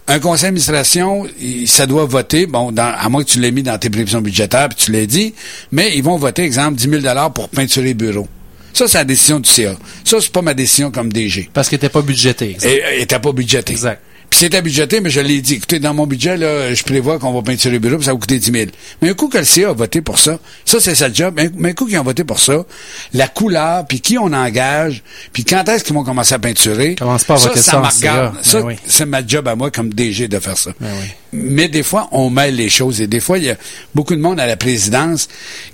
[0.08, 1.26] un conseil d'administration,
[1.66, 4.70] ça doit voter, bon, dans- à moins que tu l'aies mis dans tes prévisions budgétaires,
[4.70, 5.34] puis tu l'aies dit,
[5.72, 8.28] mais ils vont voter, exemple, 10 000 pour peinturer le bureau.
[8.74, 9.76] Ça, c'est la décision du CA.
[10.04, 11.50] Ça, c'est pas ma décision comme DG.
[11.54, 12.52] Parce qu'il était pas budgété.
[12.52, 12.70] exact.
[12.70, 13.72] Et, et t'as pas budgété.
[13.72, 14.02] Exact.
[14.44, 15.54] C'était budgété, mais je l'ai dit.
[15.54, 18.20] Écoutez, dans mon budget, là, je prévois qu'on va peinturer le bureau, puis ça va
[18.20, 18.72] coûter 10 000.
[19.02, 21.36] Mais un coup que le CA a voté pour ça, ça, c'est sa job.
[21.38, 22.66] Mais, mais un coup qu'ils ont voté pour ça,
[23.14, 25.02] la couleur, puis qui on engage,
[25.32, 28.36] puis quand est-ce qu'ils vont commencer à peinturer, Commence pas à voter ça me regarde.
[28.36, 28.76] Ben Ça, oui.
[28.86, 30.72] c'est ma job à moi comme DG de faire ça.
[30.82, 31.08] Ben oui.
[31.34, 33.02] Mais des fois, on mêle les choses.
[33.02, 33.58] Et des fois, il y a
[33.96, 35.28] beaucoup de monde à la présidence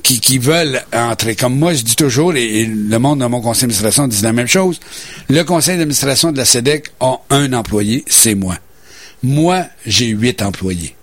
[0.04, 1.36] qui, qui veulent entrer.
[1.36, 4.34] Comme moi, je dis toujours, et, et le monde de mon conseil d'administration dit la
[4.34, 4.80] même chose,
[5.30, 8.56] le conseil d'administration de la SEDEC a un employé, c'est moi.
[9.22, 10.96] Moi, j'ai huit employés.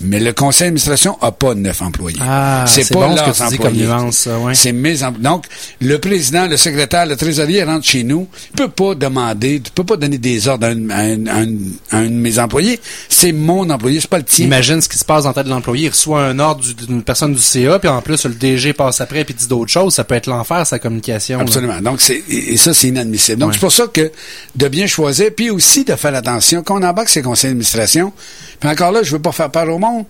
[0.00, 2.18] Mais le conseil d'administration a pas neuf employés.
[2.20, 3.86] Ah, c'est pas bon ce que leurs dis comme employés.
[3.86, 4.54] nuance, ça, ouais.
[4.54, 5.24] C'est mes employés.
[5.24, 5.46] Donc,
[5.80, 9.84] le président, le secrétaire, le trésorier rentre chez nous, il peut pas demander, tu peux
[9.84, 11.46] pas donner des ordres à un, à un- à un-
[11.92, 12.78] à un de mes employés.
[13.08, 14.44] C'est mon employé, c'est pas le tien.
[14.46, 15.86] Imagine ce qui se passe dans la tête de l'employé.
[15.86, 19.00] Il reçoit un ordre du- d'une personne du CA, puis en plus, le DG passe
[19.00, 19.94] après puis dit d'autres choses.
[19.94, 21.38] Ça peut être l'enfer, sa communication.
[21.38, 21.42] là.
[21.44, 21.80] Absolument.
[21.80, 23.38] Donc, c'est, et et ça, c'est inadmissible.
[23.38, 23.54] Donc, Ouais.
[23.54, 24.12] c'est pour ça que
[24.54, 28.12] de bien choisir, puis aussi de faire attention, quand on embarque ces conseils d'administration,
[28.58, 30.04] puis encore là, je veux pas faire peur au monde,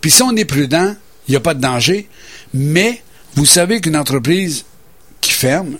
[0.00, 0.94] puis si on est prudent,
[1.28, 2.08] il n'y a pas de danger,
[2.54, 3.02] mais
[3.34, 4.64] vous savez qu'une entreprise
[5.20, 5.76] qui ferme,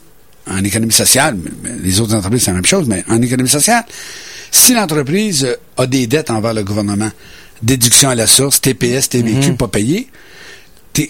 [0.46, 1.38] en économie sociale,
[1.82, 3.84] les autres entreprises, c'est la même chose, mais en économie sociale,
[4.50, 7.10] si l'entreprise euh, a des dettes envers le gouvernement,
[7.62, 10.08] déduction à la source, TPS, TVQ, pas payé,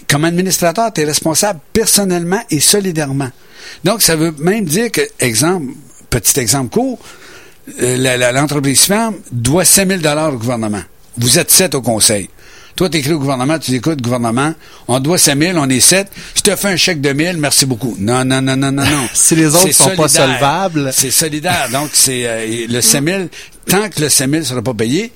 [0.07, 3.29] comme administrateur, tu es responsable personnellement et solidairement.
[3.83, 5.73] Donc, ça veut même dire que, exemple,
[6.09, 6.99] petit exemple court,
[7.81, 10.83] euh, l'entreprise ferme doit 5 000 au gouvernement.
[11.17, 12.29] Vous êtes sept au conseil.
[12.75, 14.53] Toi, tu écris au gouvernement, tu dis, écoute, gouvernement,
[14.87, 16.07] on doit 5 000, on est sept.
[16.35, 17.95] Je te fais un chèque de 1000, merci beaucoup.
[17.99, 19.07] Non, non, non, non, non, non.
[19.13, 20.91] Si les autres sont pas solvables.
[20.93, 21.67] C'est solidaire.
[21.71, 23.23] Donc, c'est euh, le 5 000,
[23.67, 25.11] tant que le 5 000 sera pas payé.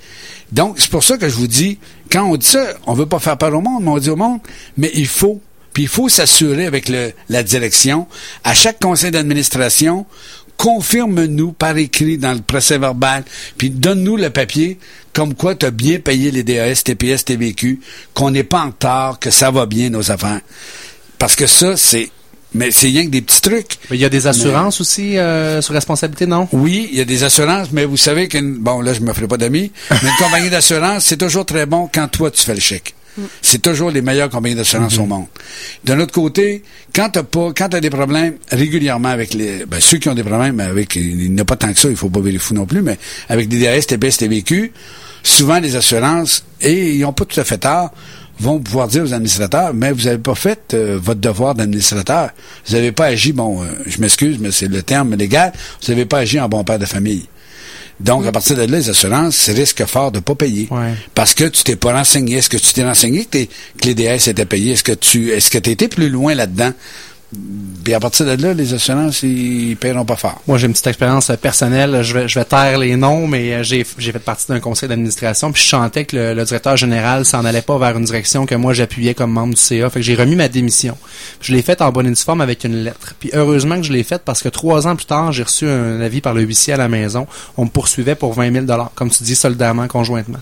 [0.51, 1.79] Donc, c'est pour ça que je vous dis,
[2.11, 4.15] quand on dit ça, on veut pas faire peur au monde, mais on dit au
[4.15, 4.39] monde,
[4.77, 5.41] mais il faut,
[5.73, 8.07] puis il faut s'assurer avec le, la direction,
[8.43, 10.05] à chaque conseil d'administration,
[10.57, 13.23] confirme-nous par écrit dans le procès verbal,
[13.57, 14.77] puis donne-nous le papier
[15.13, 17.79] comme quoi tu as bien payé les DAS, TPS, TVQ,
[18.13, 20.41] qu'on n'est pas en retard, que ça va bien nos affaires.
[21.17, 22.09] Parce que ça, c'est...
[22.53, 23.77] Mais c'est rien que des petits trucs.
[23.89, 26.47] Mais il y a des assurances aussi euh, sur responsabilité, non?
[26.53, 28.55] Oui, il y a des assurances, mais vous savez qu'une...
[28.55, 31.89] Bon, là, je me ferai pas d'amis, mais une compagnie d'assurance, c'est toujours très bon
[31.93, 32.93] quand toi, tu fais le chèque.
[33.41, 35.25] C'est toujours les meilleures compagnies d'assurance au monde.
[35.83, 39.97] D'un autre côté, quand t'as pas, quand t'as des problèmes régulièrement avec les, ben, ceux
[39.97, 42.19] qui ont des problèmes avec, il n'y a pas tant que ça, il faut pas
[42.39, 42.97] fou non plus, mais
[43.29, 44.71] avec des DAS, TPS, TVQ,
[45.23, 47.91] souvent les assurances, et ils ont pas tout à fait tard,
[48.39, 52.31] vont pouvoir dire aux administrateurs, mais vous n'avez pas fait euh, votre devoir d'administrateur.
[52.67, 56.05] Vous n'avez pas agi, bon, euh, je m'excuse, mais c'est le terme légal, vous n'avez
[56.05, 57.25] pas agi en bon père de famille.
[57.99, 60.67] Donc, à partir de là, les assurances, c'est risque fort de pas payer.
[60.69, 60.93] Ouais.
[61.13, 62.37] Parce que tu t'es pas renseigné.
[62.37, 64.73] Est-ce que tu t'es renseigné que, que les DS étaient payés?
[64.73, 66.73] Est-ce que tu est-ce que tu été plus loin là-dedans?
[67.83, 70.41] Puis à partir de là, les assurances, ils paieront pas fort.
[70.47, 72.01] Moi, j'ai une petite expérience euh, personnelle.
[72.01, 75.51] Je vais, je vais taire les noms, mais euh, j'ai, fait partie d'un conseil d'administration.
[75.51, 78.55] Puis je sentais que le, le directeur général s'en allait pas vers une direction que
[78.55, 79.89] moi j'appuyais comme membre du CA.
[79.89, 80.97] Fait que j'ai remis ma démission.
[81.39, 83.15] Puis je l'ai faite en bonne et due forme avec une lettre.
[83.19, 86.01] Puis heureusement que je l'ai faite parce que trois ans plus tard, j'ai reçu un
[86.01, 87.27] avis par le huissier à la maison.
[87.57, 90.39] On me poursuivait pour 20 000 comme tu dis, solidairement, conjointement.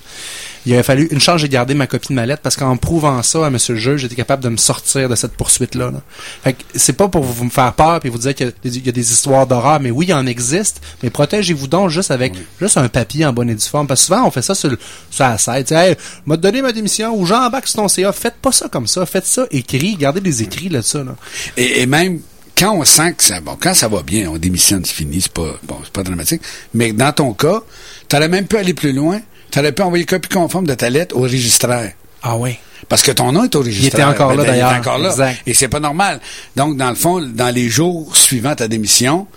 [0.65, 3.21] Il a fallu une chance, j'ai gardé ma copie de ma lettre parce qu'en prouvant
[3.21, 5.91] ça à monsieur le juge, j'étais capable de me sortir de cette poursuite-là.
[5.91, 6.01] là.
[6.43, 8.53] Fait que c'est pas pour vous me faire peur puis vous dire qu'il y a
[8.63, 11.89] des- il y a des histoires d'horreur, mais oui, il en existe, mais protégez-vous donc
[11.89, 13.87] juste avec juste un papier en bonne et due forme.
[13.87, 15.95] Parce que souvent, on fait ça sur, le, sur la sais, Hey,
[16.25, 18.13] m'a donné ma démission ou j'embarque sur ton CA.
[18.13, 19.05] Faites pas ça comme ça.
[19.05, 19.95] Faites ça écrit.
[19.97, 20.97] Gardez des écrits là-dessus.
[21.03, 21.15] Là.
[21.57, 22.21] Et, et même
[22.57, 25.33] quand on sent que ça bon, quand ça va bien, on démissionne, c'est fini, c'est
[25.33, 26.41] pas bon, c'est pas dramatique.
[26.73, 27.61] Mais dans ton cas,
[28.07, 29.19] tu aurais même pu aller plus loin.
[29.53, 31.91] Tu aurais pu envoyer copie conforme de ta lettre au registraire.
[32.23, 32.57] Ah oui.
[32.89, 33.85] Parce que ton nom est au registre.
[33.85, 34.71] était encore là, d'ailleurs.
[34.71, 35.11] Il était encore là.
[35.11, 35.41] Exact.
[35.45, 36.19] Et c'est pas normal.
[36.55, 39.27] Donc, dans le fond, dans les jours suivant ta démission,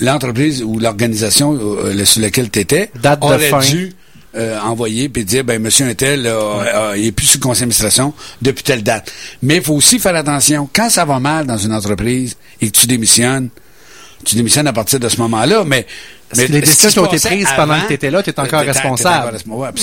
[0.00, 3.60] l'entreprise ou l'organisation euh, sur laquelle tu étais Date de aurait fin.
[3.60, 3.94] dû
[4.34, 8.14] euh, envoyer puis dire ben monsieur un tel euh, il est plus le conseil d'administration
[8.40, 9.12] depuis telle date.
[9.40, 12.76] Mais il faut aussi faire attention quand ça va mal dans une entreprise et que
[12.76, 13.50] tu démissionnes,
[14.24, 15.86] tu démissionnes à partir de ce moment-là, mais
[16.32, 18.62] Que les décisions qui ont été prises pendant que tu étais là, tu es encore
[18.62, 19.38] responsable.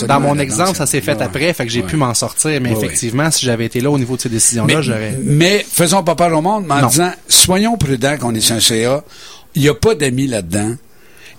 [0.07, 2.59] Dans mon exemple, ça s'est fait après, fait que j'ai pu m'en sortir.
[2.61, 5.19] Mais effectivement, si j'avais été là au niveau de ces décisions-là, Mais, j'aurais...
[5.23, 8.59] mais faisons pas peur au monde, mais en disant, soyons prudents qu'on est sur un
[8.59, 9.03] CA.
[9.55, 10.75] Il n'y a pas d'amis là-dedans.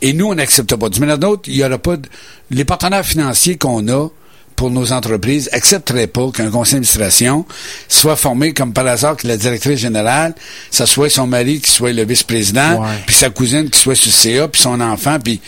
[0.02, 0.88] Et nous, on n'accepte pas.
[0.88, 2.08] Du l'autre, il y aura pas de...
[2.50, 4.08] Les partenaires financiers qu'on a
[4.60, 7.46] pour nos entreprises accepteraient pas qu'un conseil d'administration
[7.88, 10.34] soit formé comme par hasard que la directrice générale,
[10.70, 14.36] ça soit son mari qui soit le vice-président, puis sa cousine qui soit sur le
[14.36, 15.40] CA, puis son enfant, puis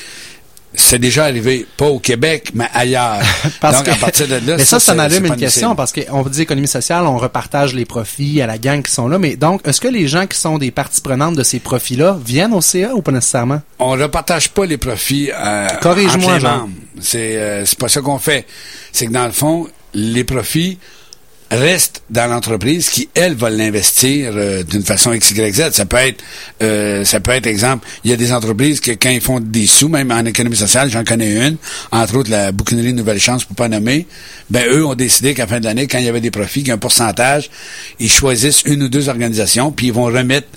[0.75, 3.21] c'est déjà arrivé, pas au Québec, mais ailleurs.
[3.61, 6.23] Parce Donc, que- à partir de là, mais ça, ça, m'allume une question parce qu'on
[6.23, 9.19] dit économie sociale, on repartage les profits à la gang qui sont là.
[9.19, 12.55] Mais donc, est-ce que les gens qui sont des parties prenantes de ces profits-là viennent
[12.55, 13.61] au CA ou pas nécessairement?
[13.79, 16.69] on repartage pas les profits euh, Corrige-moi, entre les membres.
[17.01, 18.47] C'est euh, c'est pas ça qu'on fait.
[18.93, 20.79] C'est que dans le fond, les profits
[21.53, 25.71] restent dans l'entreprise qui elle va l'investir euh, d'une façon X Y Z.
[25.73, 26.23] Ça peut être
[26.63, 29.67] euh, ça peut être exemple, il y a des entreprises que quand ils font des
[29.67, 31.57] sous même en économie sociale, j'en connais une,
[31.91, 34.07] entre autres la bouquinerie Nouvelle Chance pour pas nommer,
[34.51, 36.61] ben eux ont décidé qu'à la fin de l'année quand il y avait des profits,
[36.61, 37.51] qu'il y a un pourcentage,
[38.01, 40.49] ils choisissent une ou deux organisations puis ils vont remettre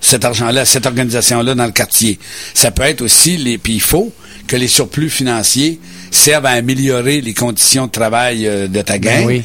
[0.00, 2.18] cet argent-là, cette organisation-là dans le quartier.
[2.52, 4.12] Ça peut être aussi les, puis il faut
[4.46, 5.80] que les surplus financiers
[6.10, 9.42] servent à améliorer les conditions de travail euh, de ta gang, Ben oui.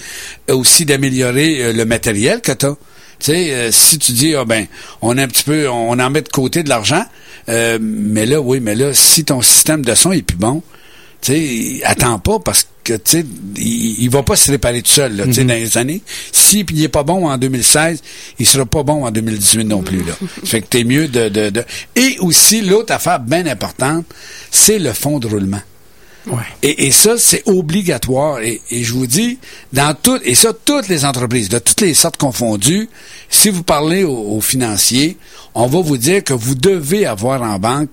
[0.48, 2.76] Et aussi d'améliorer euh, le matériel que tu as.
[3.20, 4.66] Tu sais, euh, si tu dis, ah ben,
[5.02, 7.04] on a un petit peu, on en met de côté de l'argent,
[7.50, 10.64] euh, mais là, oui, mais là, si ton système de son est plus bon,
[11.22, 13.26] tu sais, attends pas parce que, tu sais,
[13.58, 16.02] il, il va pas se réparer tout seul, là, tu sais, dans les années.
[16.32, 18.02] Si il est pas bon en 2016,
[18.40, 20.14] il sera pas bon en 2018 non plus, là.
[20.46, 21.64] Fait que t'es mieux de, de, de...
[21.96, 24.06] Et aussi, l'autre affaire bien importante,
[24.50, 25.62] c'est le fonds de roulement.
[26.28, 26.44] Ouais.
[26.64, 28.40] Et, et ça, c'est obligatoire.
[28.40, 29.40] Et, et je vous dis,
[29.74, 32.90] dans tout, et ça, toutes les entreprises, de toutes les sortes confondues,
[33.30, 35.18] si vous parlez aux, aux financiers,
[35.54, 37.92] on va vous dire que vous devez avoir en banque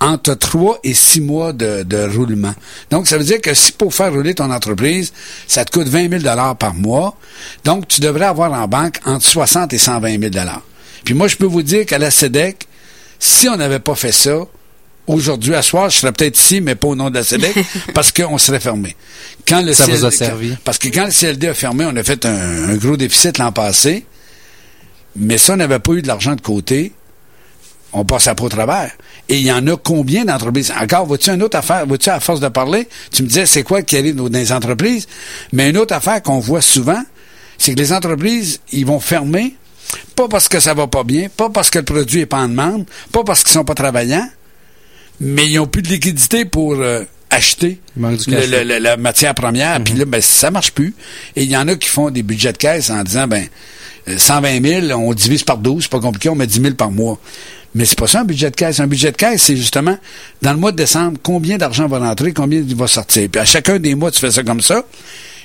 [0.00, 2.54] entre 3 et 6 mois de, de roulement.
[2.90, 5.12] Donc, ça veut dire que si pour faire rouler ton entreprise,
[5.46, 7.16] ça te coûte 20 000 par mois,
[7.64, 10.32] donc tu devrais avoir en banque entre 60 et 120 000
[11.04, 12.68] Puis moi, je peux vous dire qu'à la SEDEC,
[13.18, 14.46] si on n'avait pas fait ça,
[15.08, 17.56] Aujourd'hui, à soir, je serais peut-être ici, mais pas au nom de la CEDEC,
[17.94, 18.94] parce qu'on serait fermé.
[19.46, 20.56] Quand le Ça vous a CLD servi.
[20.64, 23.50] Parce que quand le CLD a fermé, on a fait un, un gros déficit l'an
[23.50, 24.04] passé,
[25.16, 26.92] mais si on n'avait pas eu de l'argent de côté,
[27.98, 28.90] on passe à au travers.
[29.28, 30.72] Et il y en a combien d'entreprises?
[30.80, 31.86] Encore, vois-tu une autre affaire?
[31.86, 35.06] Vois-tu, à force de parler, tu me disais, c'est quoi qui arrive dans les entreprises?
[35.52, 37.02] Mais une autre affaire qu'on voit souvent,
[37.58, 39.54] c'est que les entreprises, ils vont fermer,
[40.16, 42.48] pas parce que ça va pas bien, pas parce que le produit est pas en
[42.48, 44.28] demande, pas parce qu'ils sont pas travaillants,
[45.20, 47.80] mais ils ont plus de liquidité pour euh, acheter
[48.30, 49.82] le- le- le- la matière première.
[49.82, 50.94] Puis là, ben, ça marche plus.
[51.36, 53.46] Et il y en a qui font des budgets de caisse en disant, ben,
[54.08, 56.90] euh, 120 000, on divise par 12, c'est pas compliqué, on met 10 000 par
[56.90, 57.18] mois.
[57.74, 58.80] Mais c'est pas ça un budget de caisse.
[58.80, 59.96] Un budget de caisse, c'est justement,
[60.42, 63.28] dans le mois de décembre, combien d'argent va rentrer, combien il va sortir.
[63.30, 64.84] Puis à chacun des mois, tu fais ça comme ça.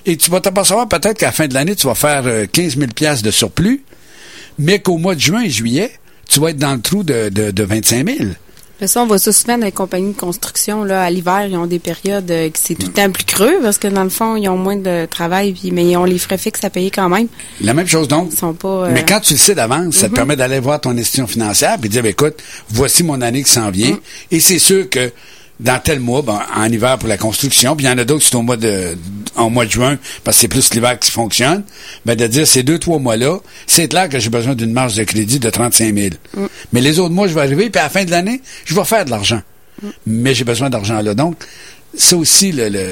[0.05, 2.77] Et tu vas t'apercevoir peut-être qu'à la fin de l'année, tu vas faire euh, 15
[2.77, 3.83] 000 piastres de surplus,
[4.59, 5.91] mais qu'au mois de juin et juillet,
[6.27, 8.29] tu vas être dans le trou de, de, de 25 000.
[8.83, 10.83] Mais ça, on voit ça souvent dans les compagnies de construction.
[10.83, 13.59] Là, à l'hiver, ils ont des périodes euh, que c'est tout le temps plus creux
[13.61, 16.17] parce que dans le fond, ils ont moins de travail, puis, mais ils ont les
[16.17, 17.27] frais fixes à payer quand même.
[17.61, 18.31] La même chose donc.
[18.33, 18.67] Ils sont pas.
[18.67, 21.75] euh, Mais quand tu le sais d'avance, ça te permet d'aller voir ton institution financière
[21.75, 22.35] et de dire, ben, écoute,
[22.71, 23.97] voici mon année qui s'en vient.
[24.31, 25.13] Et c'est sûr que
[25.63, 28.23] dans tel mois, ben, en hiver pour la construction, puis il y en a d'autres
[28.23, 28.97] qui sont au mois de,
[29.35, 31.63] en mois de juin, parce que c'est plus l'hiver qui fonctionne,
[32.05, 35.03] ben, de dire ces deux, trois mois-là, c'est clair que j'ai besoin d'une marge de
[35.03, 36.09] crédit de 35 000.
[36.73, 38.83] Mais les autres mois, je vais arriver, puis à la fin de l'année, je vais
[38.83, 39.41] faire de l'argent.
[40.05, 41.13] Mais j'ai besoin d'argent là.
[41.13, 41.35] Donc,
[41.95, 42.87] ça aussi, le, le,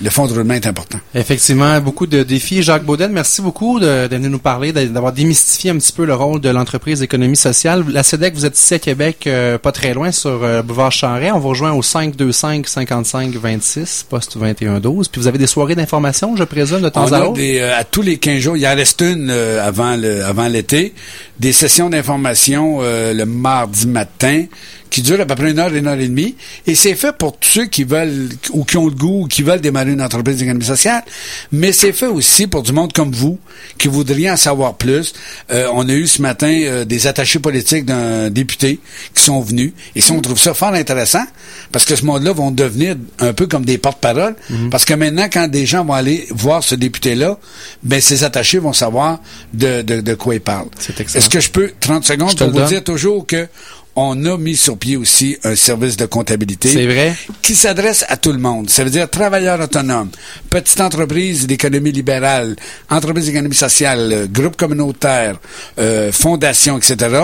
[0.00, 0.98] le fonds de roulement est important.
[1.14, 2.62] Effectivement, beaucoup de défis.
[2.62, 6.14] Jacques Baudel, merci beaucoup de, de venir nous parler, d'avoir démystifié un petit peu le
[6.14, 7.84] rôle de l'entreprise d'économie sociale.
[7.88, 11.30] La CEDEC, vous êtes ici à Québec, euh, pas très loin, sur euh, Boulevard Charret.
[11.30, 15.08] On vous rejoint au 525 55 26, poste 21 12.
[15.08, 18.02] Puis vous avez des soirées d'information, je présume, de temps On à euh, à tous
[18.02, 20.94] les 15 jours, il en reste une euh, avant le avant l'été,
[21.38, 24.44] des sessions d'information euh, le mardi matin
[24.92, 26.36] qui durent à peu près une heure, une heure et demie.
[26.66, 29.42] Et c'est fait pour tous ceux qui veulent ou qui ont le goût ou qui
[29.42, 31.02] veulent démarrer une entreprise d'économie sociale.
[31.50, 33.38] Mais c'est fait aussi pour du monde comme vous
[33.78, 35.14] qui voudriez en savoir plus.
[35.50, 38.80] Euh, on a eu ce matin euh, des attachés politiques d'un député
[39.14, 39.72] qui sont venus.
[39.96, 41.24] Et ça, on trouve ça fort intéressant
[41.72, 44.36] parce que ce monde-là vont devenir un peu comme des porte-paroles.
[44.70, 47.38] Parce que maintenant, quand des gens vont aller voir ce député-là,
[47.82, 49.20] ben ces attachés vont savoir
[49.54, 50.68] de, de, de quoi ils parlent.
[50.78, 51.18] C'est excellent.
[51.24, 52.68] Est-ce que je peux, 30 secondes, Je pour vous donne.
[52.68, 53.48] dire toujours que
[53.94, 57.14] on a mis sur pied aussi un service de comptabilité C'est vrai?
[57.42, 58.70] qui s'adresse à tout le monde.
[58.70, 60.10] Ça veut dire travailleurs autonomes,
[60.50, 62.56] petite entreprise d'économie libérale,
[62.90, 65.38] entreprise d'économie sociale, euh, groupe communautaire,
[65.78, 67.16] euh, fondation, etc.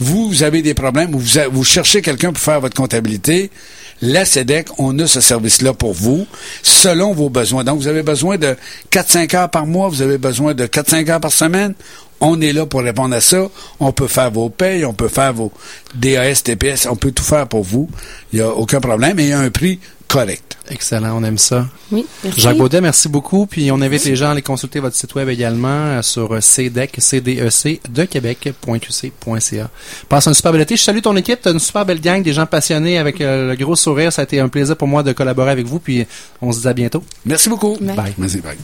[0.00, 3.50] Vous avez des problèmes, vous cherchez quelqu'un pour faire votre comptabilité.
[4.02, 6.26] La SEDEC, on a ce service-là pour vous,
[6.62, 7.64] selon vos besoins.
[7.64, 8.56] Donc, vous avez besoin de
[8.90, 11.74] 4-5 heures par mois, vous avez besoin de 4-5 heures par semaine.
[12.22, 13.48] On est là pour répondre à ça.
[13.78, 15.52] On peut faire vos payes, on peut faire vos
[15.94, 17.88] DAS, TPS, on peut tout faire pour vous.
[18.32, 19.80] Il n'y a aucun problème et il y a un prix
[20.10, 20.50] correct.
[20.70, 21.66] Excellent, on aime ça.
[21.90, 22.40] Oui, merci.
[22.40, 23.46] Jacques Baudet, merci beaucoup.
[23.46, 26.40] Puis on invite les gens à aller consulter votre site web également euh, sur euh,
[26.40, 29.70] CDEC, CDEC de Québec.qc.ca.
[30.08, 30.76] Passe un super bel été.
[30.76, 31.40] Je salue ton équipe.
[31.42, 34.12] T'as une super belle gang, des gens passionnés avec euh, le gros sourire.
[34.12, 35.80] Ça a été un plaisir pour moi de collaborer avec vous.
[35.80, 36.06] Puis
[36.40, 37.02] on se dit à bientôt.
[37.24, 37.76] Merci beaucoup.
[37.80, 37.96] Bye.
[37.96, 38.14] Bye.
[38.18, 38.56] Merci, bye.